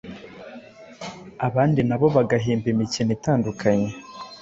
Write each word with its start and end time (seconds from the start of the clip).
Abandi 1.47 1.81
na 1.87 1.95
bo 1.99 2.07
bagahimba 2.15 2.67
imikino 2.73 3.09
itandukanye, 3.17 3.89